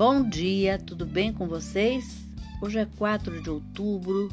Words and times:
Bom 0.00 0.26
dia, 0.26 0.78
tudo 0.78 1.04
bem 1.04 1.30
com 1.30 1.46
vocês? 1.46 2.26
Hoje 2.62 2.78
é 2.78 2.86
4 2.86 3.42
de 3.42 3.50
outubro 3.50 4.30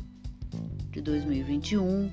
de 0.89 1.01
2021, 1.01 2.09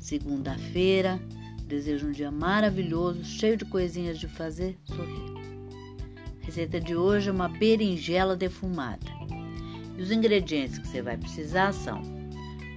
segunda-feira. 0.00 1.20
Desejo 1.66 2.08
um 2.08 2.12
dia 2.12 2.30
maravilhoso, 2.30 3.22
cheio 3.26 3.58
de 3.58 3.66
coisinhas 3.66 4.18
de 4.18 4.26
fazer 4.26 4.78
sorrir. 4.84 5.34
A 6.42 6.46
receita 6.46 6.80
de 6.80 6.96
hoje 6.96 7.28
é 7.28 7.32
uma 7.32 7.46
berinjela 7.46 8.34
defumada. 8.34 9.04
E 9.98 10.00
os 10.00 10.10
ingredientes 10.10 10.78
que 10.78 10.88
você 10.88 11.02
vai 11.02 11.18
precisar 11.18 11.74
são 11.74 12.00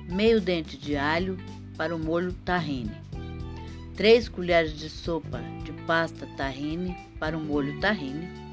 meio 0.10 0.42
dente 0.42 0.76
de 0.78 0.98
alho 0.98 1.38
para 1.78 1.96
o 1.96 2.00
molho 2.00 2.34
tahine, 2.44 2.92
3 3.96 4.28
colheres 4.28 4.78
de 4.78 4.90
sopa 4.90 5.42
de 5.64 5.72
pasta 5.88 6.28
tahine 6.36 6.98
para 7.18 7.38
o 7.38 7.40
molho 7.40 7.80
tahine, 7.80 8.51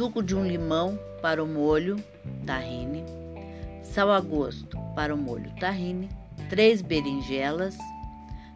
suco 0.00 0.22
de 0.22 0.34
um 0.34 0.46
limão 0.46 0.98
para 1.20 1.44
o 1.44 1.46
molho 1.46 2.02
tahine, 2.46 3.04
sal 3.82 4.10
a 4.10 4.18
gosto 4.18 4.78
para 4.94 5.14
o 5.14 5.18
molho 5.18 5.52
tahine, 5.60 6.08
3 6.48 6.80
berinjelas, 6.80 7.76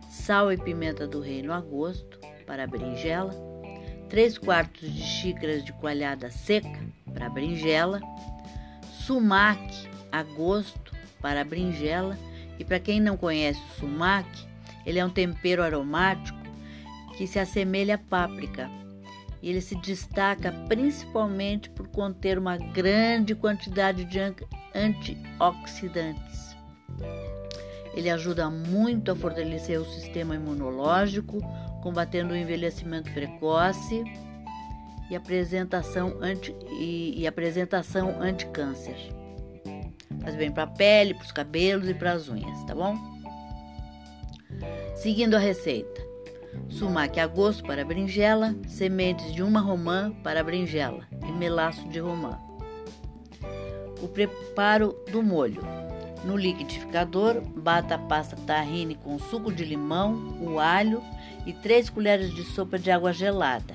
sal 0.09 0.51
e 0.51 0.57
pimenta 0.57 1.07
do 1.07 1.21
reino 1.21 1.53
a 1.53 1.61
gosto 1.61 2.19
para 2.47 2.65
a 2.65 2.67
berinjela, 2.67 3.35
3 4.09 4.39
quartos 4.39 4.91
de 4.91 5.03
xícaras 5.03 5.63
de 5.63 5.71
coalhada 5.75 6.31
seca 6.31 6.81
para 7.13 7.27
a 7.27 7.29
berinjela, 7.29 8.01
sumac 8.91 9.61
a 10.11 10.23
gosto 10.23 10.97
para 11.21 11.43
a 11.43 11.45
berinjela 11.45 12.17
e 12.59 12.65
para 12.65 12.81
quem 12.81 13.01
não 13.01 13.19
conhece 13.19 13.61
o 13.61 13.81
sumac, 13.81 14.27
ele 14.87 14.99
é 14.99 15.05
um 15.05 15.11
tempero 15.11 15.63
aromático 15.63 16.39
que 17.19 17.27
se 17.27 17.39
assemelha 17.39 17.97
à 17.97 17.99
páprica. 17.99 18.84
E 19.45 19.51
ele 19.51 19.61
se 19.61 19.77
destaca 19.77 20.51
principalmente 20.71 21.69
por 21.69 21.87
conter 21.89 22.39
uma 22.39 22.57
grande 22.57 23.35
quantidade 23.35 24.07
de 24.07 24.19
antioxidantes. 24.75 26.57
Ele 27.93 28.09
ajuda 28.09 28.49
muito 28.49 29.13
a 29.13 29.15
fortalecer 29.15 29.79
o 29.79 29.85
sistema 29.85 30.35
imunológico, 30.35 31.43
combatendo 31.83 32.33
o 32.33 32.37
envelhecimento 32.37 33.13
precoce 33.13 34.03
e 35.11 35.15
apresentação 35.15 36.17
anti 36.23 36.57
e, 36.81 37.21
e 37.21 37.27
apresentação 37.27 38.19
anti-câncer. 38.23 38.97
Faz 40.23 40.37
bem 40.37 40.51
para 40.51 40.63
a 40.63 40.69
pele, 40.69 41.13
para 41.13 41.25
os 41.25 41.33
cabelos 41.33 41.87
e 41.87 41.93
para 41.93 42.13
as 42.13 42.31
unhas, 42.31 42.65
tá 42.65 42.75
bom? 42.75 42.97
Seguindo 44.97 45.35
a 45.35 45.39
receita: 45.39 46.14
sumac 46.69 47.19
a 47.19 47.27
gosto 47.27 47.65
para 47.65 47.85
berinjela, 47.85 48.55
sementes 48.67 49.33
de 49.33 49.43
uma 49.43 49.61
romã 49.61 50.13
para 50.23 50.43
berinjela 50.43 51.07
e 51.27 51.33
melaço 51.33 51.89
de 51.89 51.99
romã. 51.99 52.39
O 54.03 54.09
preparo 54.09 54.97
do 55.11 55.23
molho. 55.23 55.63
No 56.25 56.37
liquidificador, 56.37 57.43
bata 57.43 57.97
a 57.97 57.99
pasta 57.99 58.37
tahine 58.47 58.95
com 58.95 59.19
suco 59.19 59.53
de 59.53 59.65
limão, 59.65 60.39
o 60.41 60.59
alho 60.59 61.03
e 61.47 61.53
3 61.53 61.91
colheres 61.91 62.35
de 62.35 62.45
sopa 62.45 62.79
de 62.79 62.91
água 62.91 63.13
gelada. 63.13 63.75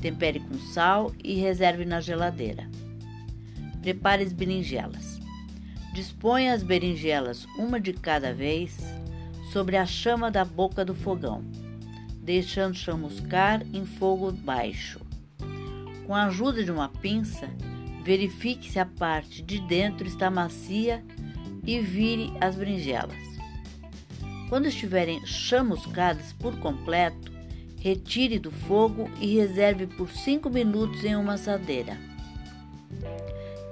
Tempere 0.00 0.40
com 0.40 0.58
sal 0.58 1.12
e 1.22 1.34
reserve 1.34 1.84
na 1.84 2.00
geladeira. 2.00 2.68
Prepare 3.82 4.22
as 4.22 4.32
berinjelas. 4.32 5.18
Disponha 5.94 6.54
as 6.54 6.62
berinjelas 6.62 7.46
uma 7.58 7.80
de 7.80 7.92
cada 7.92 8.32
vez 8.32 8.78
sobre 9.52 9.76
a 9.76 9.84
chama 9.84 10.30
da 10.30 10.44
boca 10.44 10.84
do 10.84 10.94
fogão, 10.94 11.42
deixando 12.30 12.76
chamuscar 12.76 13.60
em 13.74 13.84
fogo 13.84 14.30
baixo. 14.30 15.00
Com 16.06 16.14
a 16.14 16.26
ajuda 16.26 16.62
de 16.62 16.70
uma 16.70 16.88
pinça, 16.88 17.50
verifique 18.04 18.70
se 18.70 18.78
a 18.78 18.86
parte 18.86 19.42
de 19.42 19.58
dentro 19.58 20.06
está 20.06 20.30
macia 20.30 21.04
e 21.66 21.80
vire 21.80 22.32
as 22.40 22.54
berinjelas. 22.54 23.18
Quando 24.48 24.66
estiverem 24.66 25.26
chamuscadas 25.26 26.32
por 26.34 26.56
completo, 26.60 27.32
retire 27.80 28.38
do 28.38 28.52
fogo 28.52 29.10
e 29.20 29.34
reserve 29.34 29.88
por 29.88 30.08
5 30.08 30.48
minutos 30.50 31.04
em 31.04 31.16
uma 31.16 31.32
assadeira. 31.32 31.98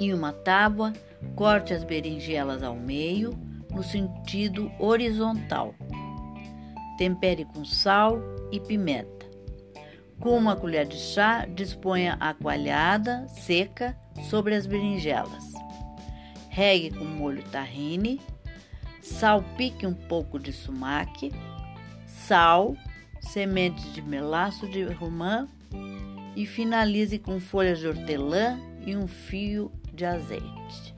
Em 0.00 0.12
uma 0.12 0.32
tábua, 0.32 0.93
corte 1.37 1.72
as 1.72 1.84
berinjelas 1.84 2.65
ao 2.65 2.75
meio 2.75 3.38
no 3.71 3.84
sentido 3.84 4.69
horizontal. 4.81 5.77
Tempere 6.98 7.44
com 7.44 7.64
sal 7.64 8.20
e 8.50 8.59
pimenta. 8.59 9.25
Com 10.19 10.36
uma 10.36 10.56
colher 10.56 10.84
de 10.84 10.97
chá, 10.97 11.47
disponha 11.47 12.16
a 12.19 12.34
coalhada 12.34 13.28
seca 13.28 13.97
sobre 14.28 14.56
as 14.56 14.66
berinjelas. 14.66 15.44
Regue 16.48 16.91
com 16.91 17.04
molho 17.04 17.44
tahine, 17.44 18.20
salpique 19.00 19.87
um 19.87 19.94
pouco 19.94 20.41
de 20.41 20.53
sumac, 20.53 21.32
sal, 22.04 22.76
sementes 23.20 23.92
de 23.94 24.03
melaço 24.03 24.66
de 24.66 24.82
romã 24.82 25.47
e 26.34 26.44
finalize 26.47 27.16
com 27.16 27.38
folhas 27.38 27.78
de 27.78 27.87
hortelã 27.87 28.58
e 28.84 28.97
um 28.97 29.06
fio 29.06 29.70
de 29.94 30.04
azeite. 30.04 30.94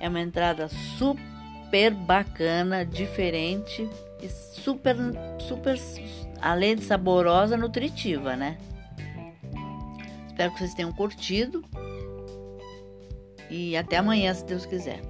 É 0.00 0.08
uma 0.08 0.20
entrada 0.20 0.68
super 0.68 1.37
super 1.68 1.92
bacana, 1.92 2.82
diferente 2.82 3.86
e 4.22 4.28
super, 4.28 4.96
super, 5.38 5.78
além 6.40 6.76
de 6.76 6.84
saborosa, 6.84 7.58
nutritiva, 7.58 8.34
né? 8.34 8.56
Espero 10.28 10.50
que 10.52 10.58
vocês 10.60 10.74
tenham 10.74 10.92
curtido 10.92 11.62
e 13.50 13.76
até 13.76 13.98
amanhã, 13.98 14.32
se 14.32 14.46
Deus 14.46 14.64
quiser. 14.64 15.00